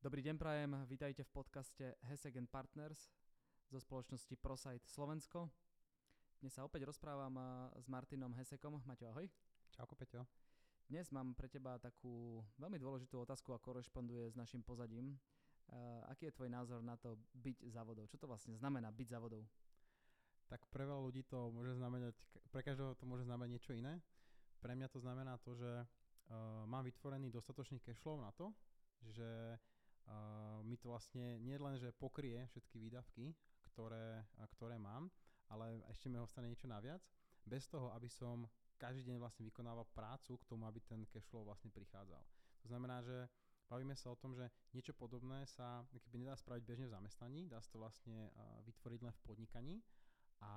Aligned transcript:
Dobrý 0.00 0.24
deň 0.24 0.40
prajem, 0.40 0.72
vítajte 0.88 1.20
v 1.28 1.44
podcaste 1.44 1.84
Hesek 2.08 2.32
Partners 2.48 3.12
zo 3.68 3.76
spoločnosti 3.76 4.32
ProSite 4.40 4.88
Slovensko. 4.88 5.44
Dnes 6.40 6.56
sa 6.56 6.64
opäť 6.64 6.88
rozprávam 6.88 7.36
s 7.76 7.84
Martinom 7.84 8.32
Hesekom. 8.32 8.80
Maťo, 8.88 9.12
ahoj. 9.12 9.28
Čauko, 9.68 9.92
Peťo. 9.92 10.24
Dnes 10.88 11.12
mám 11.12 11.36
pre 11.36 11.52
teba 11.52 11.76
takú 11.76 12.40
veľmi 12.56 12.80
dôležitú 12.80 13.20
otázku 13.20 13.52
a 13.52 13.60
korešponduje 13.60 14.32
s 14.32 14.40
našim 14.40 14.64
pozadím. 14.64 15.20
Uh, 15.68 16.00
aký 16.08 16.32
je 16.32 16.36
tvoj 16.40 16.48
názor 16.48 16.80
na 16.80 16.96
to 16.96 17.20
byť 17.36 17.68
závodou? 17.68 18.08
Čo 18.08 18.24
to 18.24 18.24
vlastne 18.24 18.56
znamená 18.56 18.88
byť 18.88 19.20
závodou? 19.20 19.44
Tak 20.48 20.64
pre 20.72 20.88
veľa 20.88 21.12
ľudí 21.12 21.28
to 21.28 21.52
môže 21.52 21.76
znamenať, 21.76 22.16
pre 22.48 22.64
každého 22.64 22.96
to 22.96 23.04
môže 23.04 23.28
znamenať 23.28 23.52
niečo 23.52 23.76
iné. 23.76 24.00
Pre 24.64 24.72
mňa 24.72 24.88
to 24.88 24.96
znamená 25.04 25.36
to, 25.44 25.52
že 25.52 25.68
uh, 25.68 26.64
mám 26.64 26.88
vytvorený 26.88 27.28
dostatočný 27.28 27.84
cashflow 27.84 28.16
na 28.16 28.32
to, 28.32 28.48
že 29.04 29.28
uh, 29.28 29.60
mi 30.64 30.76
to 30.78 30.90
vlastne 30.90 31.38
nie 31.42 31.58
len, 31.58 31.76
že 31.76 31.94
pokrie 31.94 32.46
všetky 32.50 32.78
výdavky, 32.78 33.34
ktoré, 33.70 34.26
ktoré 34.56 34.76
mám, 34.78 35.10
ale 35.50 35.82
ešte 35.90 36.06
mi 36.06 36.18
ostane 36.18 36.50
niečo 36.50 36.70
naviac, 36.70 37.02
bez 37.42 37.66
toho, 37.66 37.90
aby 37.94 38.06
som 38.06 38.46
každý 38.80 39.04
deň 39.12 39.20
vlastne 39.20 39.44
vykonával 39.44 39.84
prácu 39.92 40.40
k 40.40 40.48
tomu, 40.48 40.64
aby 40.64 40.80
ten 40.80 41.04
cashflow 41.10 41.44
vlastne 41.44 41.68
prichádzal. 41.68 42.22
To 42.64 42.66
znamená, 42.68 43.04
že 43.04 43.28
bavíme 43.68 43.94
sa 43.94 44.10
o 44.12 44.18
tom, 44.18 44.32
že 44.32 44.48
niečo 44.72 44.96
podobné 44.96 45.46
sa 45.46 45.84
keby 45.90 46.26
nedá 46.26 46.34
spraviť 46.36 46.62
bežne 46.64 46.86
v 46.88 46.94
zamestnaní, 46.96 47.40
dá 47.46 47.60
sa 47.60 47.70
to 47.70 47.78
vlastne 47.78 48.32
vytvoriť 48.66 49.00
len 49.04 49.12
v 49.14 49.22
podnikaní 49.24 49.74
a 50.40 50.52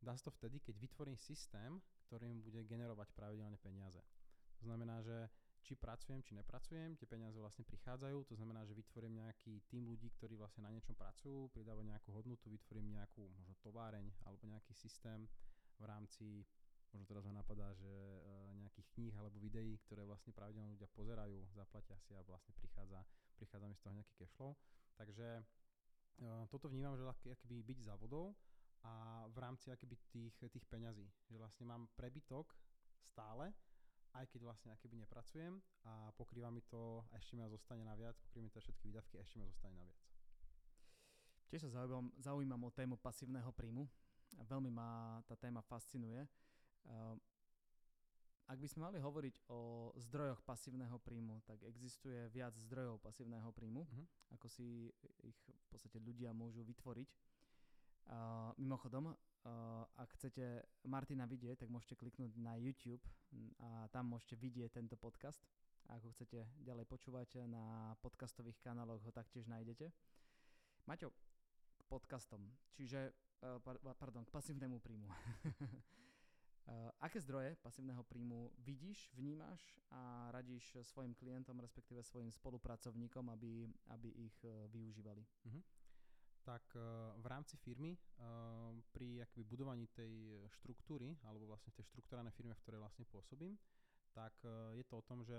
dá 0.00 0.12
sa 0.16 0.28
to 0.28 0.36
vtedy, 0.36 0.60
keď 0.60 0.78
vytvorím 0.78 1.16
systém, 1.16 1.80
ktorým 2.06 2.40
bude 2.44 2.64
generovať 2.64 3.08
pravidelne 3.16 3.56
peniaze. 3.58 4.00
To 4.60 4.70
znamená, 4.70 5.00
že 5.02 5.28
či 5.64 5.80
pracujem, 5.80 6.20
či 6.20 6.36
nepracujem, 6.36 6.92
tie 7.00 7.08
peniaze 7.08 7.40
vlastne 7.40 7.64
prichádzajú, 7.64 8.28
to 8.28 8.36
znamená, 8.36 8.68
že 8.68 8.76
vytvorím 8.76 9.24
nejaký 9.24 9.64
tým 9.72 9.88
ľudí, 9.88 10.12
ktorí 10.12 10.36
vlastne 10.36 10.60
na 10.60 10.70
niečom 10.70 10.92
pracujú, 10.92 11.48
pridávajú 11.56 11.88
nejakú 11.88 12.12
hodnotu, 12.12 12.52
vytvorím 12.52 12.92
nejakú 12.92 13.24
možno 13.32 13.56
továreň 13.64 14.04
alebo 14.28 14.44
nejaký 14.44 14.76
systém 14.76 15.24
v 15.80 15.84
rámci, 15.88 16.44
možno 16.92 17.08
teraz 17.08 17.24
ma 17.24 17.32
napadá, 17.32 17.72
že 17.72 17.88
e, 17.88 18.20
nejakých 18.60 18.86
kníh 18.92 19.14
alebo 19.16 19.40
videí, 19.40 19.80
ktoré 19.88 20.04
vlastne 20.04 20.36
pravidelne 20.36 20.76
ľudia 20.76 20.86
pozerajú, 20.92 21.48
zaplatia 21.56 21.96
si 22.04 22.12
a 22.12 22.20
vlastne 22.22 22.52
prichádza, 22.60 23.00
prichádza 23.40 23.66
mi 23.66 23.74
z 23.74 23.82
toho 23.82 23.92
nejaký 23.96 24.12
cashflow. 24.20 24.52
Takže 25.00 25.28
e, 25.40 25.42
toto 26.52 26.68
vnímam, 26.68 26.94
že 26.94 27.08
akýby 27.08 27.64
byť 27.64 27.78
závodou 27.88 28.36
a 28.84 29.24
v 29.32 29.36
rámci 29.40 29.72
akýby 29.72 29.96
tých, 30.12 30.36
tých 30.44 30.68
peňazí, 30.68 31.08
že 31.32 31.40
vlastne 31.40 31.64
mám 31.64 31.88
prebytok 31.96 32.52
stále, 33.00 33.56
aj 34.14 34.26
keď 34.30 34.40
vlastne 34.46 34.70
keby 34.78 35.02
nepracujem 35.02 35.58
a 35.90 36.14
pokrýva 36.14 36.48
mi 36.54 36.62
to, 36.62 37.02
a 37.10 37.18
ešte 37.18 37.34
mi 37.34 37.42
zostane 37.50 37.82
naviac, 37.82 38.14
pokrýva 38.22 38.46
mi 38.46 38.54
to 38.54 38.62
všetky 38.62 38.90
výdavky 38.90 39.18
a 39.18 39.24
ešte 39.26 39.42
mi 39.42 39.46
zostane 39.50 39.74
naviac. 39.74 39.98
Tiež 41.50 41.66
sa 41.66 41.82
zaujímam, 41.82 42.10
zaujímam 42.18 42.62
o 42.66 42.70
tému 42.74 42.96
pasívneho 42.98 43.50
príjmu. 43.54 43.86
Veľmi 44.46 44.70
ma 44.74 45.22
tá 45.26 45.38
téma 45.38 45.62
fascinuje. 45.62 46.26
Ehm, 46.86 47.18
ak 48.44 48.58
by 48.60 48.68
sme 48.68 48.90
mali 48.90 48.98
hovoriť 49.00 49.48
o 49.48 49.92
zdrojoch 49.96 50.42
pasívneho 50.44 50.98
príjmu, 51.00 51.40
tak 51.48 51.62
existuje 51.64 52.28
viac 52.28 52.52
zdrojov 52.68 53.00
pasívneho 53.00 53.48
príjmu, 53.56 53.88
uh-huh. 53.88 54.06
ako 54.36 54.46
si 54.52 54.92
ich 55.24 55.38
v 55.48 55.66
podstate 55.72 55.96
ľudia 55.96 56.36
môžu 56.36 56.60
vytvoriť. 56.60 57.08
Uh, 58.04 58.52
mimochodom, 58.60 59.16
Uh, 59.16 59.33
ak 60.00 60.08
chcete 60.16 60.64
Martina 60.88 61.28
vidieť, 61.28 61.64
tak 61.64 61.70
môžete 61.72 62.00
kliknúť 62.00 62.32
na 62.40 62.56
YouTube 62.56 63.04
a 63.60 63.88
tam 63.92 64.16
môžete 64.16 64.40
vidieť 64.40 64.80
tento 64.80 64.96
podcast. 64.96 65.44
A 65.84 66.00
ako 66.00 66.16
chcete 66.16 66.48
ďalej 66.64 66.88
počúvať 66.88 67.44
na 67.44 67.92
podcastových 68.00 68.56
kanáloch 68.64 69.04
ho 69.04 69.12
taktiež 69.12 69.44
nájdete. 69.44 69.92
Maťo, 70.88 71.12
k 71.76 71.82
podcastom, 71.92 72.40
čiže, 72.72 73.12
uh, 73.44 73.60
pardon, 74.00 74.24
k 74.24 74.32
pasívnemu 74.32 74.80
príjmu. 74.80 75.08
uh, 75.08 76.88
aké 77.04 77.20
zdroje 77.20 77.52
pasívneho 77.60 78.00
príjmu 78.00 78.48
vidíš, 78.64 79.12
vnímaš 79.12 79.60
a 79.92 80.32
radíš 80.32 80.80
svojim 80.88 81.12
klientom, 81.12 81.60
respektíve 81.60 82.00
svojim 82.00 82.32
spolupracovníkom, 82.32 83.28
aby, 83.28 83.68
aby 83.92 84.08
ich 84.24 84.36
uh, 84.48 84.64
využívali? 84.72 85.20
Uh-huh 85.20 85.83
tak 86.44 86.62
eh, 86.76 86.80
v 87.16 87.26
rámci 87.26 87.56
firmy 87.56 87.96
eh, 87.96 87.98
pri 88.92 89.24
akby 89.24 89.42
budovaní 89.48 89.88
tej 89.96 90.44
štruktúry, 90.60 91.16
alebo 91.24 91.48
vlastne 91.48 91.72
tej 91.72 91.88
štruktúranej 91.88 92.36
firme, 92.36 92.52
v 92.52 92.62
ktorej 92.62 92.80
vlastne 92.84 93.08
pôsobím, 93.08 93.56
tak 94.12 94.36
eh, 94.44 94.78
je 94.78 94.84
to 94.84 95.00
o 95.00 95.06
tom, 95.08 95.24
že 95.24 95.34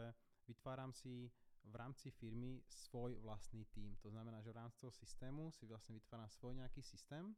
vytváram 0.49 0.91
si 0.91 1.29
v 1.65 1.73
rámci 1.73 2.13
firmy 2.13 2.61
svoj 2.69 3.17
vlastný 3.21 3.65
tím. 3.73 3.97
To 4.01 4.09
znamená, 4.09 4.41
že 4.41 4.53
v 4.53 4.59
rámci 4.61 4.77
toho 4.77 4.93
systému 4.93 5.49
si 5.53 5.65
vlastne 5.65 5.97
vytváram 5.97 6.29
svoj 6.29 6.53
nejaký 6.53 6.81
systém 6.85 7.33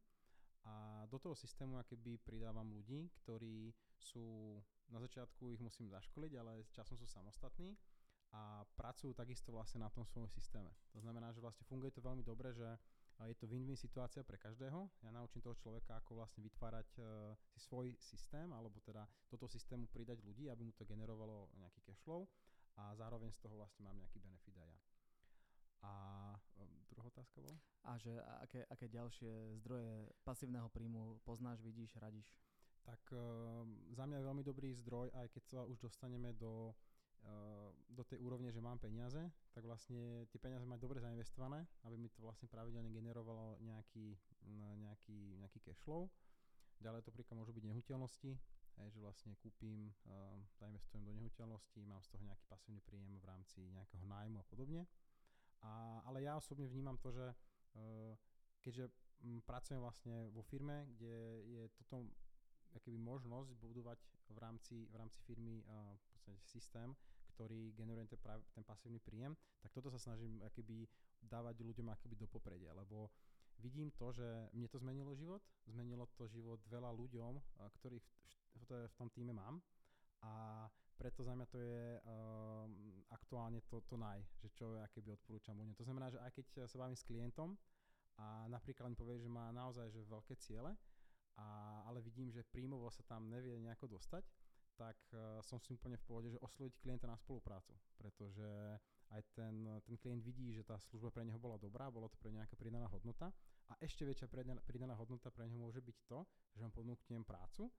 a 0.67 1.07
do 1.07 1.15
toho 1.15 1.31
systému 1.31 1.79
akéby 1.79 2.19
pridávam 2.19 2.67
ľudí, 2.67 3.07
ktorí 3.23 3.71
sú, 3.95 4.59
na 4.91 4.99
začiatku 4.99 5.55
ich 5.55 5.63
musím 5.63 5.87
zaškoliť, 5.87 6.33
ale 6.35 6.67
časom 6.75 6.99
sú 6.99 7.07
samostatní 7.07 7.71
a 8.35 8.67
pracujú 8.75 9.15
takisto 9.15 9.55
vlastne 9.55 9.79
na 9.79 9.87
tom 9.87 10.03
svojom 10.03 10.27
systéme. 10.27 10.67
To 10.91 10.99
znamená, 10.99 11.31
že 11.31 11.39
vlastne 11.39 11.63
funguje 11.63 11.95
to 11.95 12.03
veľmi 12.03 12.27
dobre, 12.27 12.51
že 12.51 12.67
je 13.25 13.35
to 13.41 13.49
win-win 13.49 13.73
situácia 13.73 14.21
pre 14.21 14.37
každého. 14.37 14.85
Ja 15.01 15.09
naučím 15.09 15.41
toho 15.41 15.57
človeka, 15.57 15.97
ako 15.97 16.21
vlastne 16.21 16.45
vytvárať 16.45 16.89
uh, 17.01 17.33
si 17.49 17.57
svoj 17.57 17.97
systém, 17.97 18.45
alebo 18.53 18.77
teda 18.85 19.09
do 19.33 19.41
toho 19.41 19.49
systému 19.49 19.89
pridať 19.89 20.21
ľudí, 20.21 20.45
aby 20.53 20.69
mu 20.69 20.73
to 20.77 20.85
generovalo 20.85 21.49
nejaký 21.57 21.81
cashflow 21.81 22.29
a 22.77 22.93
zároveň 22.93 23.33
z 23.33 23.41
toho 23.41 23.57
vlastne 23.57 23.81
mám 23.89 23.97
nejaký 23.97 24.21
benefit 24.21 24.53
aj 24.53 24.69
ja. 24.69 24.79
A 25.81 25.91
um, 26.61 26.69
druhá 26.93 27.09
otázka 27.09 27.41
bola? 27.41 27.57
A 27.89 27.97
že 27.97 28.13
aké, 28.45 28.61
aké 28.69 28.85
ďalšie 28.89 29.57
zdroje 29.65 30.13
pasívneho 30.21 30.69
príjmu 30.69 31.17
poznáš, 31.25 31.61
vidíš, 31.65 31.97
radíš? 31.97 32.29
Tak 32.85 33.01
um, 33.13 33.81
za 33.97 34.05
mňa 34.05 34.21
je 34.21 34.27
veľmi 34.29 34.43
dobrý 34.45 34.69
zdroj, 34.77 35.09
aj 35.17 35.27
keď 35.33 35.43
sa 35.49 35.59
už 35.65 35.81
dostaneme 35.81 36.33
do 36.37 36.69
Eh, 36.69 36.96
do 37.87 38.03
tej 38.05 38.21
úrovne, 38.21 38.53
že 38.53 38.61
mám 38.61 38.77
peniaze, 38.77 39.19
tak 39.51 39.65
vlastne 39.65 40.29
tie 40.29 40.37
peniaze 40.37 40.63
mať 40.69 40.79
dobre 40.79 41.01
zainvestované, 41.01 41.65
aby 41.83 41.97
mi 41.97 42.13
to 42.13 42.21
vlastne 42.21 42.45
pravidelne 42.45 42.93
generovalo 42.93 43.57
nejaký, 43.59 44.13
nejaký, 44.77 45.41
nejaký 45.41 45.59
cash 45.65 45.81
flow. 45.81 46.07
Ďalej 46.77 47.09
to 47.09 47.11
príklad 47.11 47.41
môžu 47.41 47.57
byť 47.57 47.65
nehnuteľnosti, 47.65 48.31
že 48.77 48.99
vlastne 49.01 49.33
kúpim, 49.41 49.89
uh, 50.05 50.37
zainvestujem 50.61 51.01
do 51.01 51.09
nehnuteľnosti, 51.17 51.81
mám 51.89 52.05
z 52.05 52.13
toho 52.13 52.21
nejaký 52.21 52.45
pasívny 52.45 52.81
príjem 52.85 53.17
v 53.17 53.25
rámci 53.25 53.65
nejakého 53.73 54.05
nájmu 54.05 54.37
a 54.37 54.45
podobne. 54.45 54.85
A, 55.65 56.05
ale 56.05 56.21
ja 56.21 56.37
osobne 56.37 56.69
vnímam 56.69 57.01
to, 57.01 57.09
že 57.09 57.25
uh, 57.25 58.13
keďže 58.61 58.93
m, 59.25 59.41
pracujem 59.41 59.81
vlastne 59.81 60.29
vo 60.29 60.45
firme, 60.45 60.85
kde 60.93 61.41
je 61.49 61.61
toto 61.81 62.05
keby 62.77 63.01
možnosť 63.01 63.57
budovať 63.57 63.97
v 64.29 64.37
rámci, 64.37 64.85
v 64.85 64.95
rámci 65.01 65.17
firmy 65.25 65.65
uh, 65.65 65.97
v 65.97 66.03
podstate 66.13 66.37
systém, 66.45 66.93
ktorý 67.37 67.77
generuje 67.77 68.09
ten, 68.09 68.17
práve, 68.17 68.41
ten 68.49 68.65
pasívny 68.65 68.97
príjem, 68.97 69.37
tak 69.61 69.69
toto 69.69 69.93
sa 69.93 70.01
snažím 70.01 70.41
keby 70.49 70.89
dávať 71.21 71.61
ľuďom 71.61 71.93
akoby 71.93 72.17
do 72.17 72.25
popredia, 72.25 72.73
lebo 72.73 73.13
vidím 73.61 73.93
to, 73.93 74.09
že 74.09 74.25
mne 74.57 74.65
to 74.65 74.81
zmenilo 74.81 75.13
život, 75.13 75.45
zmenilo 75.69 76.09
to 76.17 76.25
život 76.25 76.57
veľa 76.65 76.89
ľuďom, 76.97 77.37
uh, 77.37 77.69
ktorých 77.77 78.05
v, 78.57 78.61
v, 78.65 78.71
v 78.89 78.95
tom 78.97 79.13
týme 79.13 79.37
mám 79.37 79.61
a 80.25 80.65
preto 80.97 81.21
za 81.21 81.37
mňa 81.37 81.45
to 81.45 81.61
je 81.61 82.01
uh, 82.01 82.65
aktuálne 83.13 83.61
to, 83.69 83.85
to 83.85 84.01
naj, 84.01 84.17
že 84.41 84.49
čo 84.57 84.73
ja 84.73 84.89
keby 84.89 85.13
odporúčam 85.13 85.53
ľuďom. 85.53 85.77
To 85.77 85.85
znamená, 85.85 86.09
že 86.09 86.17
aj 86.17 86.33
keď 86.33 86.65
sa 86.65 86.81
bavím 86.81 86.97
s 86.97 87.05
klientom 87.05 87.53
a 88.17 88.49
napríklad 88.49 88.89
mi 88.89 88.97
povie, 88.97 89.21
že 89.21 89.29
má 89.29 89.53
naozaj 89.53 89.93
že 89.93 90.01
veľké 90.09 90.33
ciele, 90.41 90.73
a, 91.37 91.45
ale 91.85 92.01
vidím, 92.01 92.33
že 92.33 92.41
príjmovo 92.49 92.89
sa 92.89 93.05
tam 93.05 93.29
nevie 93.29 93.61
nejako 93.61 93.93
dostať, 93.93 94.25
tak 94.77 94.95
uh, 95.11 95.41
som 95.41 95.57
si 95.57 95.73
úplne 95.73 95.97
v 95.97 96.05
pohode, 96.05 96.29
že 96.29 96.39
osloviť 96.39 96.77
klienta 96.77 97.09
na 97.09 97.17
spoluprácu, 97.17 97.73
pretože 97.97 98.45
aj 99.09 99.21
ten, 99.33 99.65
ten 99.81 99.95
klient 99.97 100.21
vidí, 100.21 100.53
že 100.53 100.61
tá 100.61 100.77
služba 100.77 101.09
pre 101.09 101.25
neho 101.25 101.41
bola 101.41 101.57
dobrá, 101.57 101.89
bolo 101.89 102.07
to 102.07 102.19
pre 102.21 102.29
nejaká 102.29 102.53
pridaná 102.53 102.85
hodnota 102.91 103.33
a 103.67 103.73
ešte 103.81 104.05
väčšia 104.05 104.29
pridaná 104.63 104.93
hodnota 104.95 105.33
pre 105.33 105.49
neho 105.49 105.57
môže 105.57 105.81
byť 105.81 105.97
to, 106.05 106.21
že 106.53 106.61
vám 106.61 106.73
ponúknem 106.75 107.23
prácu 107.25 107.71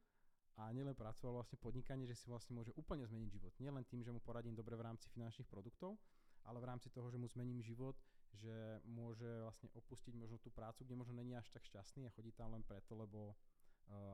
a 0.58 0.74
nielen 0.74 0.98
prácu, 0.98 1.30
ale 1.30 1.38
vlastne 1.38 1.56
podnikanie, 1.62 2.04
že 2.10 2.18
si 2.18 2.26
vlastne 2.26 2.58
môže 2.58 2.74
úplne 2.74 3.06
zmeniť 3.06 3.30
život. 3.30 3.54
Nielen 3.62 3.86
tým, 3.86 4.02
že 4.02 4.10
mu 4.10 4.18
poradím 4.18 4.58
dobre 4.58 4.74
v 4.74 4.90
rámci 4.90 5.06
finančných 5.14 5.46
produktov, 5.46 5.94
ale 6.42 6.58
v 6.58 6.66
rámci 6.66 6.90
toho, 6.90 7.06
že 7.14 7.20
mu 7.20 7.30
zmením 7.30 7.62
život, 7.62 7.94
že 8.34 8.82
môže 8.82 9.28
vlastne 9.46 9.70
opustiť 9.72 10.18
možno 10.18 10.42
tú 10.42 10.50
prácu, 10.50 10.82
kde 10.82 10.98
možno 10.98 11.14
není 11.14 11.38
až 11.38 11.46
tak 11.54 11.62
šťastný 11.62 12.10
a 12.10 12.14
chodí 12.16 12.34
tam 12.34 12.52
len 12.52 12.66
preto, 12.66 12.98
lebo 12.98 13.38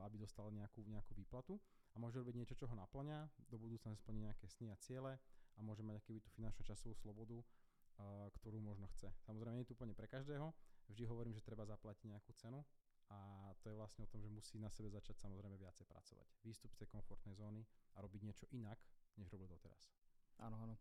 aby 0.07 0.15
dostal 0.21 0.47
nejakú, 0.51 0.83
nejakú 0.87 1.11
výplatu 1.15 1.59
a 1.93 1.99
môže 1.99 2.19
robiť 2.19 2.35
niečo, 2.35 2.55
čo 2.55 2.67
ho 2.67 2.75
naplňa, 2.75 3.27
do 3.51 3.57
budúcna 3.59 3.95
splní 3.95 4.27
nejaké 4.27 4.47
sny 4.47 4.71
a 4.71 4.77
ciele 4.79 5.19
a 5.55 5.59
môže 5.63 5.83
mať 5.83 6.03
akýby 6.03 6.19
tú 6.19 6.29
finančnú 6.35 6.63
časovú 6.67 6.95
slobodu, 6.95 7.39
uh, 7.39 8.27
ktorú 8.39 8.59
možno 8.59 8.87
chce. 8.95 9.07
Samozrejme, 9.23 9.55
nie 9.55 9.63
je 9.63 9.71
to 9.71 9.77
úplne 9.79 9.95
pre 9.95 10.07
každého, 10.07 10.51
vždy 10.91 11.03
hovorím, 11.07 11.33
že 11.35 11.43
treba 11.43 11.63
zaplatiť 11.63 12.11
nejakú 12.11 12.31
cenu 12.35 12.63
a 13.09 13.51
to 13.61 13.69
je 13.69 13.77
vlastne 13.77 14.03
o 14.03 14.09
tom, 14.09 14.21
že 14.21 14.33
musí 14.33 14.57
na 14.57 14.69
sebe 14.73 14.89
začať 14.89 15.21
samozrejme 15.21 15.55
viacej 15.61 15.85
pracovať. 15.85 16.27
Výstup 16.41 16.73
z 16.73 16.83
tej 16.83 16.89
komfortnej 16.89 17.37
zóny 17.37 17.61
a 17.95 18.01
robiť 18.01 18.21
niečo 18.25 18.45
inak, 18.49 18.81
než 19.21 19.29
robil 19.29 19.45
doteraz. 19.47 19.93
Áno, 20.41 20.57
áno. 20.57 20.75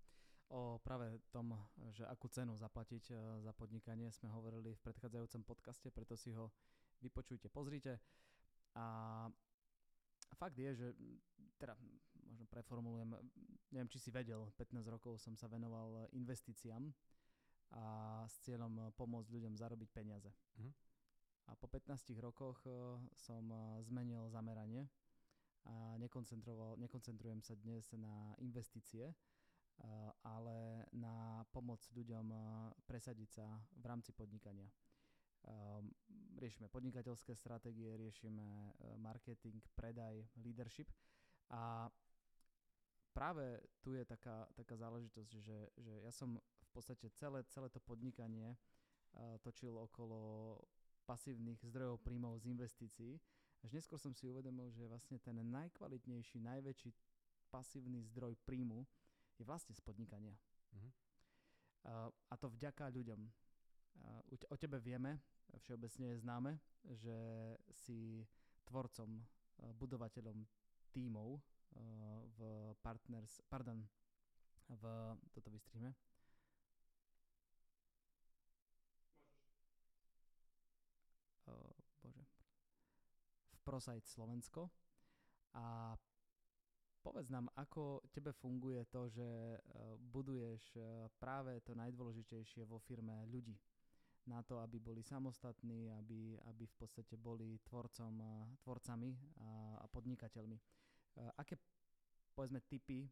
O 0.52 0.76
práve 0.81 1.25
tom, 1.32 1.56
že 1.93 2.05
akú 2.05 2.29
cenu 2.29 2.52
zaplatiť 2.52 3.05
e, 3.11 3.14
za 3.41 3.52
podnikanie 3.56 4.12
sme 4.12 4.29
hovorili 4.29 4.76
v 4.76 4.85
predchádzajúcom 4.85 5.43
podcaste, 5.44 5.88
preto 5.88 6.20
si 6.20 6.37
ho 6.37 6.52
vypočujte, 7.00 7.49
pozrite. 7.49 8.00
A 8.75 8.85
fakt 10.35 10.59
je, 10.59 10.71
že 10.75 10.88
teda 11.59 11.79
možno 12.26 12.47
preformulujem, 12.50 13.15
neviem, 13.71 13.91
či 13.91 14.03
si 14.03 14.11
vedel, 14.11 14.50
15 14.59 14.82
rokov 14.91 15.23
som 15.23 15.38
sa 15.38 15.47
venoval 15.47 16.11
investíciám 16.12 16.91
a 17.75 17.85
s 18.26 18.38
cieľom 18.47 18.91
pomôcť 18.94 19.31
ľuďom 19.31 19.55
zarobiť 19.59 19.88
peniaze. 19.91 20.31
Mm. 20.59 20.75
A 21.47 21.53
po 21.61 21.69
15 21.69 22.17
rokoch 22.25 22.65
e, 22.65 22.73
som 23.21 23.44
e, 23.53 23.56
zmenil 23.85 24.32
zameranie 24.32 24.88
a 25.65 25.97
nekoncentrujem 26.77 27.41
sa 27.44 27.56
dnes 27.56 27.85
na 27.97 28.32
investície, 28.41 29.12
e, 29.12 29.15
ale 30.25 30.88
na 30.93 31.44
pomoc 31.53 31.85
ľuďom 31.93 32.32
presadiť 32.88 33.29
sa 33.29 33.47
v 33.77 33.85
rámci 33.85 34.17
podnikania. 34.17 34.69
Riešime 36.35 36.69
podnikateľské 36.69 37.32
stratégie, 37.37 37.96
riešime 37.96 38.75
marketing, 39.00 39.61
predaj, 39.76 40.25
leadership 40.41 40.91
a 41.52 41.88
práve 43.14 43.62
tu 43.81 43.94
je 43.94 44.05
taká, 44.05 44.49
taká 44.56 44.75
záležitosť, 44.76 45.31
že, 45.41 45.58
že 45.79 45.94
ja 46.02 46.12
som 46.12 46.37
v 46.41 46.70
podstate 46.75 47.06
celé, 47.14 47.46
celé 47.49 47.70
to 47.70 47.79
podnikanie 47.79 48.56
točil 49.46 49.79
okolo 49.79 50.58
pasívnych 51.06 51.62
zdrojov 51.62 52.02
príjmov 52.02 52.41
z 52.43 52.50
investícií. 52.50 53.12
Až 53.62 53.70
neskôr 53.73 53.96
som 53.96 54.12
si 54.12 54.26
uvedomil, 54.26 54.69
že 54.75 54.85
vlastne 54.85 55.17
ten 55.23 55.38
najkvalitnejší, 55.38 56.43
najväčší 56.43 56.91
pasívny 57.49 58.02
zdroj 58.11 58.35
príjmu 58.43 58.82
je 59.38 59.44
vlastne 59.46 59.73
z 59.73 59.81
podnikania. 59.81 60.35
Mm-hmm. 60.75 60.93
A 62.29 62.35
to 62.37 62.50
vďaka 62.50 62.91
ľuďom. 62.91 63.20
O 64.50 64.56
tebe 64.58 64.82
vieme, 64.82 65.23
všeobecne 65.62 66.06
je 66.15 66.23
známe, 66.23 66.53
že 66.99 67.19
si 67.71 68.27
tvorcom, 68.65 69.21
uh, 69.21 69.73
budovateľom 69.77 70.43
tímov 70.91 71.37
uh, 71.37 71.41
v 72.35 72.41
partners, 72.83 73.43
pardon, 73.47 73.83
v, 74.69 74.85
toto 75.35 75.53
vystríme, 75.53 75.93
ProSite 83.65 84.06
Slovensko. 84.06 84.69
A 85.56 85.97
povedz 87.01 87.33
nám, 87.33 87.49
ako 87.56 88.05
tebe 88.12 88.33
funguje 88.37 88.85
to, 88.93 89.09
že 89.09 89.25
e, 89.25 89.59
buduješ 89.99 90.62
e, 90.77 90.81
práve 91.17 91.61
to 91.65 91.73
najdôležitejšie 91.73 92.69
vo 92.69 92.79
firme 92.79 93.25
ľudí 93.33 93.56
na 94.26 94.43
to, 94.43 94.59
aby 94.59 94.81
boli 94.81 95.03
samostatní, 95.03 95.93
aby, 95.93 96.38
aby 96.49 96.65
v 96.67 96.76
podstate 96.76 97.17
boli 97.17 97.61
tvorcom, 97.61 98.15
e, 98.21 98.56
tvorcami 98.65 99.11
a, 99.41 99.79
a 99.82 99.87
podnikateľmi. 99.88 100.59
Aké, 101.38 101.55
povedzme, 102.35 102.59
typy, 102.67 103.06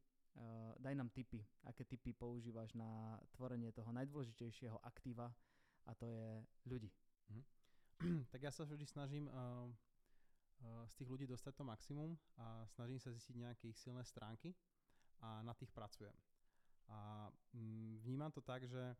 daj 0.75 0.94
nám 0.99 1.14
typy, 1.14 1.38
aké 1.70 1.87
typy 1.87 2.11
používaš 2.11 2.75
na 2.75 3.14
tvorenie 3.31 3.70
toho 3.70 3.94
najdôležitejšieho 3.94 4.75
aktíva 4.82 5.31
a 5.87 5.94
to 5.94 6.11
je 6.11 6.43
ľudí. 6.67 6.91
Mm. 7.31 7.44
tak 8.35 8.43
ja 8.43 8.50
sa 8.50 8.67
vždy 8.67 8.82
snažím 8.82 9.31
Eh, 10.62 10.87
z 10.87 10.94
tých 10.94 11.11
ľudí 11.11 11.26
dostať 11.26 11.58
to 11.58 11.65
maximum 11.67 12.15
a 12.38 12.62
snažím 12.70 13.03
sa 13.03 13.11
zistiť 13.11 13.35
nejaké 13.35 13.65
ich 13.75 13.79
silné 13.82 14.06
stránky 14.06 14.55
a 15.19 15.43
na 15.43 15.55
tých 15.58 15.75
pracujem. 15.75 16.15
A 16.87 17.26
mm, 17.55 17.99
vnímam 18.06 18.31
to 18.31 18.38
tak, 18.43 18.62
že 18.62 18.94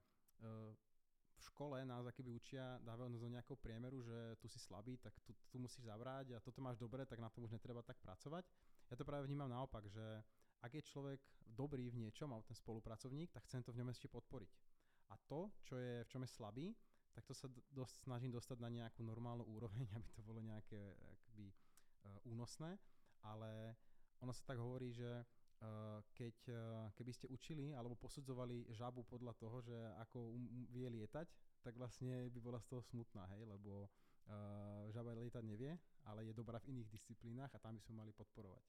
v 1.43 1.50
škole 1.50 1.77
nás 1.83 2.06
akoby 2.06 2.31
učia, 2.31 2.79
dávajú 2.87 3.19
do 3.19 3.27
nejakého 3.27 3.59
priemeru, 3.59 3.99
že 3.99 4.39
tu 4.39 4.47
si 4.47 4.62
slabý, 4.62 4.94
tak 5.03 5.11
tu, 5.27 5.35
tu 5.50 5.59
musíš 5.59 5.91
zabrať 5.91 6.39
a 6.39 6.39
toto 6.39 6.62
máš 6.62 6.79
dobre, 6.79 7.03
tak 7.03 7.19
na 7.19 7.27
tom 7.35 7.50
už 7.50 7.50
netreba 7.50 7.83
tak 7.83 7.99
pracovať. 7.99 8.47
Ja 8.87 8.94
to 8.94 9.03
práve 9.03 9.27
vnímam 9.27 9.50
naopak, 9.50 9.83
že 9.91 10.23
ak 10.62 10.71
je 10.79 10.87
človek 10.87 11.19
dobrý 11.43 11.91
v 11.91 12.06
niečom, 12.06 12.31
alebo 12.31 12.47
ten 12.47 12.55
spolupracovník, 12.55 13.35
tak 13.35 13.43
chcem 13.50 13.67
to 13.67 13.75
v 13.75 13.83
ňom 13.83 13.91
ešte 13.91 14.06
podporiť. 14.06 14.55
A 15.11 15.19
to, 15.27 15.50
čo 15.67 15.75
je, 15.77 16.06
v 16.06 16.09
čom 16.09 16.23
je 16.23 16.31
slabý, 16.31 16.67
tak 17.12 17.27
to 17.27 17.35
sa 17.35 17.50
dosť 17.75 18.09
snažím 18.09 18.33
dostať 18.33 18.62
na 18.62 18.71
nejakú 18.71 19.03
normálnu 19.03 19.44
úroveň, 19.44 19.85
aby 19.99 20.09
to 20.15 20.23
bolo 20.23 20.39
nejaké 20.39 20.94
akby, 21.19 21.50
uh, 21.50 22.17
únosné, 22.31 22.79
ale 23.27 23.75
ono 24.23 24.31
sa 24.31 24.47
tak 24.47 24.62
hovorí, 24.62 24.94
že 24.94 25.27
keď, 26.14 26.37
uh, 26.50 26.91
keby 26.99 27.12
ste 27.14 27.31
učili 27.31 27.70
alebo 27.70 27.94
posudzovali 27.94 28.67
žabu 28.75 29.06
podľa 29.06 29.35
toho, 29.38 29.62
že 29.62 29.76
ako 30.03 30.35
um, 30.35 30.67
vie 30.75 30.91
lietať, 30.91 31.26
tak 31.62 31.79
vlastne 31.79 32.31
by 32.35 32.41
bola 32.43 32.59
z 32.59 32.67
toho 32.67 32.82
smutná, 32.82 33.31
hej, 33.37 33.47
lebo 33.47 33.87
uh, 33.87 34.91
žaba 34.91 35.14
lietať 35.14 35.43
nevie, 35.47 35.79
ale 36.11 36.26
je 36.26 36.35
dobrá 36.35 36.59
v 36.59 36.75
iných 36.75 36.91
disciplínach 36.91 37.50
a 37.55 37.62
tam 37.62 37.79
by 37.79 37.82
sme 37.82 38.03
mali 38.03 38.11
podporovať. 38.11 38.64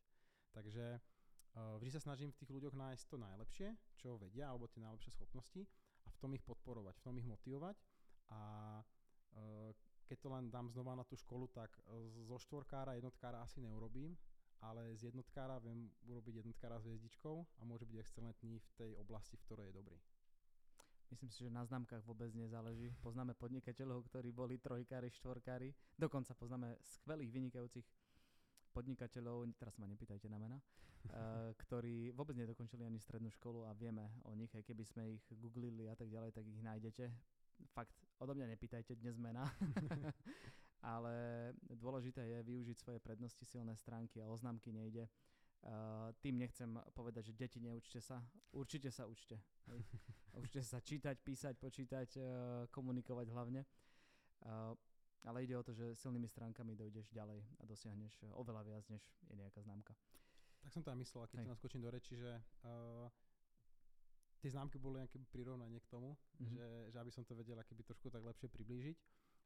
Takže 0.54 0.86
uh, 0.98 1.82
vždy 1.82 1.90
sa 1.98 2.02
snažím 2.02 2.30
v 2.30 2.40
tých 2.46 2.54
ľuďoch 2.54 2.78
nájsť 2.78 3.04
to 3.10 3.18
najlepšie, 3.18 3.70
čo 3.98 4.22
vedia, 4.22 4.54
alebo 4.54 4.70
tie 4.70 4.86
najlepšie 4.86 5.18
schopnosti 5.18 5.66
a 6.06 6.10
v 6.14 6.18
tom 6.22 6.32
ich 6.38 6.46
podporovať, 6.46 6.94
v 7.02 7.06
tom 7.06 7.16
ich 7.18 7.28
motivovať 7.28 7.78
a 8.32 8.42
e, 9.32 9.72
keď 10.04 10.18
to 10.20 10.28
len 10.32 10.52
dám 10.52 10.68
znova 10.68 11.00
na 11.00 11.08
tú 11.08 11.16
školu, 11.16 11.48
tak 11.48 11.72
zo 12.28 12.36
štvorkára 12.36 13.00
jednotkára 13.00 13.40
asi 13.40 13.64
neurobím, 13.64 14.20
ale 14.62 14.96
z 14.96 15.10
jednotkára 15.10 15.58
viem 15.64 15.90
urobiť 16.06 16.44
jednotkára 16.44 16.78
s 16.80 16.86
hviezdičkou 16.86 17.36
a 17.60 17.62
môže 17.66 17.88
byť 17.90 17.98
excelentný 17.98 18.60
v 18.60 18.70
tej 18.78 18.92
oblasti, 19.00 19.38
v 19.38 19.46
ktorej 19.48 19.66
je 19.72 19.78
dobrý. 19.80 19.98
Myslím 21.14 21.30
si, 21.30 21.46
že 21.46 21.54
na 21.54 21.62
známkach 21.62 22.02
vôbec 22.06 22.34
nezáleží. 22.34 22.90
Poznáme 22.98 23.38
podnikateľov, 23.38 24.10
ktorí 24.10 24.34
boli 24.34 24.58
trojkári, 24.58 25.14
štvorkári. 25.14 25.70
Dokonca 25.94 26.34
poznáme 26.34 26.74
skvelých, 26.82 27.30
vynikajúcich 27.30 27.86
podnikateľov, 28.74 29.46
teraz 29.62 29.78
ma 29.78 29.86
nepýtajte 29.86 30.26
na 30.26 30.42
mena, 30.42 30.58
uh, 30.58 31.54
ktorí 31.66 32.10
vôbec 32.18 32.34
nedokončili 32.34 32.82
ani 32.82 32.98
strednú 32.98 33.30
školu 33.30 33.70
a 33.70 33.78
vieme 33.78 34.10
o 34.26 34.34
nich, 34.34 34.50
aj 34.58 34.66
keby 34.66 34.84
sme 34.86 35.04
ich 35.14 35.26
googlili 35.38 35.86
a 35.86 35.94
tak 35.94 36.10
ďalej, 36.10 36.34
tak 36.34 36.50
ich 36.50 36.66
nájdete 36.66 37.14
fakt 37.72 37.96
odo 38.20 38.36
mňa 38.36 38.48
nepýtajte, 38.56 38.96
dnes 39.00 39.16
mena. 39.18 39.48
Ale 40.84 41.16
dôležité 41.80 42.20
je 42.28 42.40
využiť 42.44 42.76
svoje 42.76 43.00
prednosti, 43.00 43.40
silné 43.48 43.72
stránky 43.80 44.20
a 44.20 44.28
oznámky 44.28 44.76
nejde. 44.76 45.08
Uh, 45.64 46.12
tým 46.20 46.36
nechcem 46.36 46.76
povedať, 46.92 47.32
že 47.32 47.40
deti 47.40 47.60
neučte 47.64 48.04
sa. 48.04 48.20
Určite 48.52 48.92
sa 48.92 49.08
učte. 49.08 49.40
Hej. 49.72 49.80
Učte 50.44 50.60
sa 50.60 50.84
čítať, 50.84 51.24
písať, 51.24 51.56
počítať, 51.56 52.10
uh, 52.20 52.26
komunikovať 52.68 53.32
hlavne. 53.32 53.64
Uh, 54.44 54.76
ale 55.24 55.48
ide 55.48 55.56
o 55.56 55.64
to, 55.64 55.72
že 55.72 55.96
silnými 55.96 56.28
stránkami 56.28 56.76
dojdeš 56.76 57.08
ďalej 57.16 57.40
a 57.40 57.64
dosiahneš 57.64 58.28
oveľa 58.36 58.68
viac, 58.68 58.84
než 58.92 59.00
je 59.24 59.40
nejaká 59.40 59.64
známka. 59.64 59.96
Tak 60.60 60.72
som 60.76 60.84
to 60.84 60.92
aj 60.92 61.00
myslel, 61.00 61.24
keď 61.32 61.48
Hej. 61.48 61.52
naskočím 61.56 61.80
do 61.80 61.92
reči, 61.96 62.20
že 62.20 62.32
uh, 62.68 63.08
tie 64.44 64.52
známky 64.52 64.76
boli 64.76 65.00
nejaké 65.00 65.16
prirovnanie 65.32 65.80
k 65.80 65.88
tomu, 65.88 66.20
mm-hmm. 66.20 66.52
že, 66.52 66.68
že 66.92 66.98
aby 67.00 67.12
som 67.16 67.24
to 67.24 67.32
vedel 67.40 67.56
akoby 67.56 67.88
trošku 67.88 68.12
tak 68.12 68.20
lepšie 68.20 68.52
priblížiť. 68.52 68.98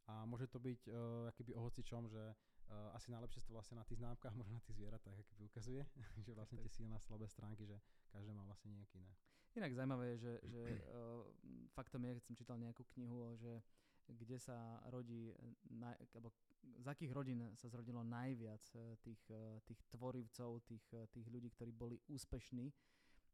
A 0.07 0.23
môže 0.23 0.47
to 0.47 0.59
byť 0.59 0.87
uh, 0.87 1.27
akoby 1.31 1.51
o 1.55 1.67
hocičom, 1.67 2.07
že 2.07 2.23
uh, 2.31 2.95
asi 2.95 3.11
najlepšie 3.11 3.43
to 3.43 3.51
vlastne 3.51 3.75
na 3.75 3.83
tých 3.83 3.99
známkach, 3.99 4.31
možno 4.39 4.55
na 4.55 4.63
tých 4.63 4.79
zvieratách 4.79 5.15
akoby 5.19 5.43
ukazuje, 5.51 5.83
že 6.25 6.31
vlastne 6.31 6.63
tie 6.63 6.71
silné 6.71 6.95
slabé 7.03 7.27
stránky, 7.27 7.67
že 7.67 7.75
každé 8.11 8.31
má 8.31 8.47
vlastne 8.47 8.71
nejaké 8.71 9.03
iné. 9.03 9.13
Inak 9.57 9.73
zaujímavé 9.73 10.05
je, 10.15 10.17
že, 10.21 10.33
že 10.47 10.63
uh, 10.63 11.27
faktom 11.75 12.05
je, 12.05 12.15
keď 12.19 12.23
som 12.23 12.35
čítal 12.37 12.57
nejakú 12.61 12.85
knihu, 12.95 13.35
že 13.35 13.59
kde 14.07 14.39
sa 14.39 14.79
rodí, 14.87 15.35
na, 15.67 15.91
alebo 16.15 16.31
z 16.79 16.87
akých 16.87 17.11
rodín 17.11 17.43
sa 17.59 17.67
zrodilo 17.67 18.07
najviac 18.07 18.63
tých, 19.03 19.19
tých 19.67 19.81
tvorivcov, 19.91 20.63
tých, 20.63 20.87
tých 21.11 21.27
ľudí, 21.27 21.51
ktorí 21.51 21.75
boli 21.75 21.99
úspešní, 22.07 22.71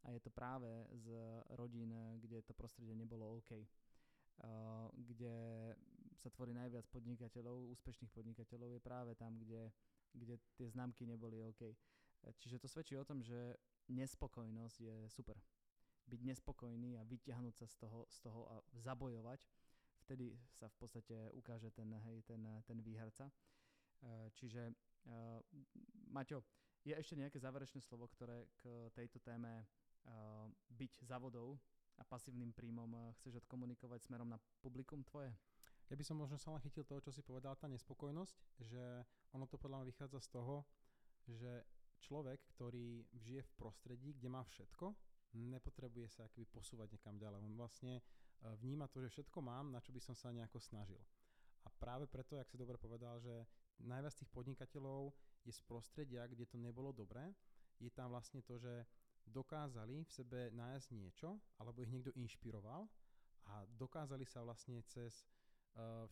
a 0.03 0.11
je 0.11 0.19
to 0.19 0.31
práve 0.31 0.67
z 0.99 1.07
rodín, 1.55 1.95
kde 2.19 2.43
to 2.43 2.51
prostredie 2.53 2.95
nebolo 2.95 3.39
OK. 3.39 3.51
Uh, 3.53 4.89
kde 4.97 5.35
sa 6.17 6.29
tvorí 6.29 6.53
najviac 6.53 6.85
podnikateľov, 6.89 7.71
úspešných 7.73 8.13
podnikateľov 8.13 8.77
je 8.77 8.81
práve 8.81 9.11
tam, 9.15 9.37
kde, 9.39 9.71
kde 10.13 10.39
tie 10.57 10.67
známky 10.69 11.07
neboli 11.07 11.41
OK. 11.41 11.73
Čiže 12.39 12.59
to 12.59 12.67
svedčí 12.71 12.95
o 12.95 13.07
tom, 13.07 13.19
že 13.19 13.57
nespokojnosť 13.91 14.77
je 14.79 14.95
super. 15.11 15.35
Byť 16.07 16.21
nespokojný 16.23 16.99
a 16.99 17.07
vyťahnuť 17.07 17.55
sa 17.55 17.67
z 17.67 17.75
toho, 17.83 18.07
z 18.07 18.17
toho 18.23 18.41
a 18.47 18.55
zabojovať, 18.79 19.39
vtedy 20.03 20.35
sa 20.51 20.67
v 20.67 20.75
podstate 20.75 21.15
ukáže 21.31 21.71
ten, 21.71 21.87
hej, 22.07 22.23
ten, 22.27 22.43
ten 22.67 22.79
výherca. 22.83 23.31
Uh, 24.03 24.27
čiže 24.35 24.67
uh, 25.07 25.39
Maťo, 26.11 26.43
je 26.83 26.91
ešte 26.91 27.15
nejaké 27.15 27.39
záverečné 27.39 27.79
slovo, 27.79 28.11
ktoré 28.11 28.51
k 28.59 28.91
tejto 28.91 29.23
téme 29.23 29.63
uh, 29.63 30.51
byť 30.75 31.07
závodou 31.07 31.55
a 31.95 32.03
pasívnym 32.03 32.51
príjmom 32.51 33.15
chceš 33.19 33.39
odkomunikovať 33.39 34.03
smerom 34.03 34.27
na 34.27 34.39
publikum 34.59 34.99
tvoje? 35.07 35.31
Ja 35.91 35.95
by 35.99 36.03
som 36.03 36.17
možno 36.19 36.39
sa 36.39 36.55
len 36.55 36.63
chytil 36.63 36.87
toho, 36.87 37.03
čo 37.03 37.11
si 37.11 37.21
povedal, 37.25 37.59
tá 37.59 37.67
nespokojnosť, 37.67 38.37
že 38.63 38.83
ono 39.35 39.45
to 39.45 39.59
podľa 39.59 39.83
mňa 39.83 39.89
vychádza 39.91 40.19
z 40.23 40.29
toho, 40.31 40.55
že 41.27 41.63
človek, 42.03 42.39
ktorý 42.55 43.07
žije 43.15 43.41
v 43.43 43.55
prostredí, 43.55 44.09
kde 44.15 44.29
má 44.31 44.43
všetko, 44.43 44.95
nepotrebuje 45.33 46.07
sa 46.13 46.29
akoby 46.29 46.45
posúvať 46.51 46.93
niekam 46.93 47.17
ďalej. 47.17 47.41
On 47.41 47.55
vlastne 47.57 47.99
e, 47.99 48.01
vníma 48.61 48.85
to, 48.91 49.01
že 49.01 49.09
všetko 49.09 49.41
mám, 49.41 49.73
na 49.73 49.81
čo 49.81 49.89
by 49.89 50.01
som 50.03 50.13
sa 50.13 50.29
nejako 50.29 50.61
snažil. 50.61 51.01
A 51.63 51.71
práve 51.71 52.05
preto, 52.05 52.35
jak 52.35 52.45
si 52.51 52.59
dobre 52.59 52.77
povedal, 52.77 53.17
že 53.23 53.47
najviac 53.81 54.13
tých 54.13 54.29
podnikateľov 54.29 55.15
je 55.47 55.51
z 55.55 55.61
prostredia, 55.65 56.27
kde 56.27 56.45
to 56.45 56.59
nebolo 56.59 56.91
dobré, 56.91 57.33
je 57.81 57.89
tam 57.89 58.13
vlastne 58.13 58.43
to, 58.45 58.59
že 58.59 58.85
dokázali 59.23 60.03
v 60.03 60.11
sebe 60.11 60.39
nájsť 60.51 60.87
niečo, 60.91 61.39
alebo 61.57 61.81
ich 61.81 61.91
niekto 61.91 62.11
inšpiroval 62.19 62.85
a 63.47 63.63
dokázali 63.75 64.27
sa 64.27 64.43
vlastne 64.43 64.83
cez 64.87 65.23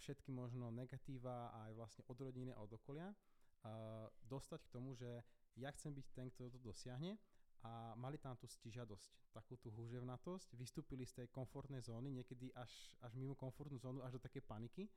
všetky 0.02 0.34
možno 0.34 0.74
negatíva 0.74 1.54
aj 1.66 1.72
vlastne 1.78 2.04
od 2.10 2.18
rodiny 2.18 2.50
a 2.54 2.62
od 2.66 2.72
okolia 2.74 3.14
uh, 3.14 4.10
dostať 4.26 4.60
k 4.66 4.74
tomu, 4.74 4.98
že 4.98 5.22
ja 5.60 5.70
chcem 5.76 5.94
byť 5.94 6.08
ten, 6.16 6.28
kto 6.34 6.50
to 6.50 6.60
dosiahne 6.62 7.20
a 7.62 7.94
mali 7.94 8.18
tam 8.18 8.34
tú 8.42 8.50
stižadosť, 8.50 9.38
takú 9.38 9.54
tú 9.62 9.70
húževnatosť, 9.70 10.58
vystúpili 10.58 11.06
z 11.06 11.22
tej 11.22 11.28
komfortnej 11.30 11.86
zóny, 11.86 12.10
niekedy 12.10 12.50
až, 12.58 12.72
až 13.06 13.14
mimo 13.14 13.38
komfortnú 13.38 13.78
zónu, 13.78 14.02
až 14.02 14.18
do 14.18 14.22
také 14.24 14.42
paniky, 14.42 14.90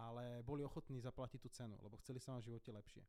ale 0.00 0.40
boli 0.40 0.64
ochotní 0.64 0.96
zaplatiť 1.04 1.40
tú 1.42 1.48
cenu, 1.52 1.76
lebo 1.84 2.00
chceli 2.00 2.16
sa 2.16 2.32
na 2.32 2.40
živote 2.40 2.72
lepšie. 2.72 3.04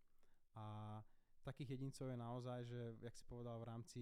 A 0.59 0.99
takých 1.47 1.79
jedincov 1.79 2.11
je 2.11 2.17
naozaj, 2.19 2.59
že, 2.67 2.81
jak 2.99 3.15
si 3.15 3.23
povedal, 3.23 3.55
v 3.61 3.69
rámci 3.71 4.01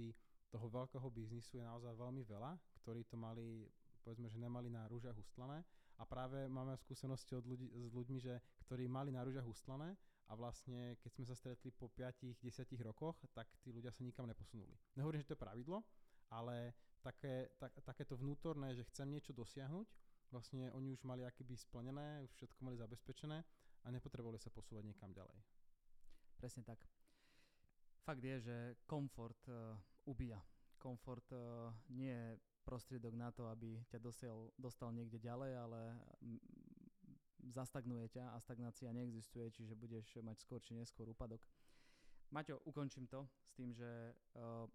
toho 0.50 0.66
veľkého 0.66 1.06
biznisu 1.14 1.62
je 1.62 1.66
naozaj 1.68 1.94
veľmi 1.94 2.24
veľa, 2.26 2.58
ktorí 2.82 3.06
to 3.06 3.20
mali, 3.20 3.70
povedzme, 4.02 4.32
že 4.32 4.42
nemali 4.42 4.72
na 4.72 4.90
rúžach 4.90 5.14
ustlané 5.14 5.62
a 5.98 6.04
práve 6.06 6.46
máme 6.46 6.78
skúsenosti 6.78 7.34
od 7.34 7.46
ľudí, 7.46 7.74
s 7.74 7.94
ľuďmi, 7.94 8.20
že, 8.22 8.38
ktorí 8.70 8.86
mali 8.86 9.10
na 9.10 9.26
rúžach 9.26 9.46
ustlané 9.46 9.98
a 10.30 10.38
vlastne 10.38 11.00
keď 11.02 11.12
sme 11.14 11.26
sa 11.26 11.36
stretli 11.36 11.74
po 11.74 11.90
5-10 11.90 12.38
rokoch, 12.86 13.18
tak 13.34 13.50
tí 13.66 13.74
ľudia 13.74 13.90
sa 13.90 14.06
nikam 14.06 14.30
neposunuli. 14.30 14.78
Nehovorím, 14.94 15.26
že 15.26 15.34
to 15.34 15.36
je 15.36 15.46
pravidlo, 15.46 15.82
ale 16.30 16.76
také, 17.02 17.50
tak, 17.58 17.74
takéto 17.82 18.20
vnútorné, 18.20 18.76
že 18.76 18.86
chcem 18.92 19.10
niečo 19.10 19.34
dosiahnuť, 19.34 19.88
vlastne 20.30 20.70
oni 20.76 20.92
už 20.92 21.02
mali 21.08 21.24
akoby 21.24 21.56
splnené, 21.56 22.22
už 22.22 22.32
všetko 22.36 22.60
mali 22.62 22.76
zabezpečené 22.76 23.40
a 23.84 23.88
nepotrebovali 23.90 24.38
sa 24.38 24.52
posúvať 24.52 24.84
niekam 24.84 25.16
ďalej. 25.16 25.38
Presne 26.38 26.62
tak. 26.68 26.84
Fakt 28.04 28.24
je, 28.24 28.38
že 28.40 28.58
komfort 28.86 29.40
uh, 29.50 29.74
ubíja. 30.06 30.40
Komfort 30.78 31.28
uh, 31.34 31.74
nie 31.90 32.12
je 32.12 32.40
prostriedok 32.68 33.16
na 33.16 33.32
to, 33.32 33.48
aby 33.48 33.80
ťa 33.88 34.04
dosiel, 34.04 34.52
dostal 34.60 34.92
niekde 34.92 35.24
ďalej, 35.24 35.56
ale 35.56 35.80
zastagnuje 37.48 38.12
ťa 38.12 38.36
a 38.36 38.38
stagnácia 38.44 38.92
neexistuje, 38.92 39.48
čiže 39.56 39.72
budeš 39.72 40.20
mať 40.20 40.44
skôr 40.44 40.60
či 40.60 40.76
neskôr 40.76 41.08
úpadok. 41.08 41.40
Maťo, 42.36 42.60
ukončím 42.68 43.08
to 43.08 43.24
s 43.40 43.56
tým, 43.56 43.72
že 43.72 43.88
uh, 44.36 44.68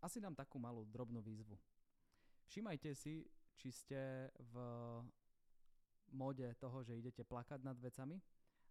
asi 0.00 0.16
dám 0.16 0.32
takú 0.32 0.56
malú 0.56 0.88
drobnú 0.88 1.20
výzvu. 1.20 1.60
Všimajte 2.48 2.96
si, 2.96 3.28
či 3.52 3.68
ste 3.68 4.32
v 4.32 4.54
móde 6.16 6.48
toho, 6.56 6.80
že 6.80 6.96
idete 6.96 7.20
plakať 7.20 7.60
nad 7.60 7.76
vecami, 7.76 8.16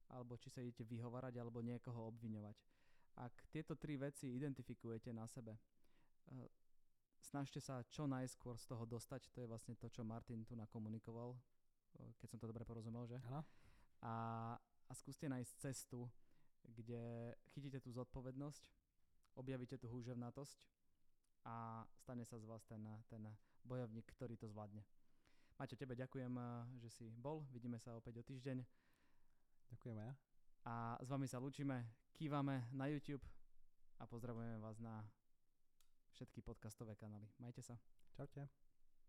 alebo 0.09 0.41
či 0.41 0.49
sa 0.49 0.65
idete 0.65 0.81
vyhovárať, 0.89 1.37
alebo 1.37 1.61
niekoho 1.61 2.09
obviňovať. 2.09 2.57
Ak 3.21 3.45
tieto 3.53 3.77
tri 3.77 3.93
veci 3.93 4.33
identifikujete 4.33 5.13
na 5.13 5.29
sebe, 5.29 5.53
uh, 5.53 6.49
snažte 7.29 7.61
sa 7.61 7.85
čo 7.93 8.09
najskôr 8.09 8.57
z 8.57 8.65
toho 8.65 8.89
dostať, 8.89 9.29
to 9.29 9.45
je 9.45 9.47
vlastne 9.47 9.77
to, 9.77 9.85
čo 9.93 10.01
Martin 10.01 10.41
tu 10.41 10.57
nakomunikoval 10.57 11.37
keď 12.19 12.27
som 12.29 12.39
to 12.39 12.49
dobre 12.49 12.63
porozumel, 12.65 13.07
že? 13.07 13.17
Áno. 13.27 13.41
A, 14.03 14.13
a 14.87 14.91
skúste 14.95 15.27
nájsť 15.27 15.53
cestu, 15.59 16.07
kde 16.63 17.35
chytíte 17.51 17.81
tú 17.81 17.91
zodpovednosť, 17.91 18.63
objavíte 19.35 19.79
tú 19.79 19.89
húževnatosť 19.89 20.67
a 21.47 21.83
stane 21.95 22.23
sa 22.27 22.37
z 22.37 22.45
vás 22.45 22.63
ten, 22.67 22.83
ten 23.07 23.23
bojovník, 23.63 24.07
ktorý 24.15 24.35
to 24.35 24.47
zvládne. 24.47 24.83
Maťo, 25.59 25.75
tebe 25.75 25.95
ďakujem, 25.95 26.31
že 26.79 26.89
si 26.91 27.05
bol. 27.19 27.43
Vidíme 27.51 27.75
sa 27.79 27.99
opäť 27.99 28.23
o 28.23 28.23
týždeň. 28.23 28.63
Ďakujem 29.75 29.97
ja. 29.99 30.11
A 30.63 30.95
s 31.03 31.07
vami 31.11 31.27
sa 31.27 31.39
lúčime, 31.39 31.83
kývame 32.15 32.71
na 32.71 32.87
YouTube 32.87 33.23
a 33.99 34.07
pozdravujeme 34.07 34.59
vás 34.63 34.79
na 34.79 35.03
všetky 36.11 36.41
podcastové 36.41 36.95
kanály. 36.95 37.27
Majte 37.39 37.61
sa. 37.61 37.77
Čaute. 38.13 38.68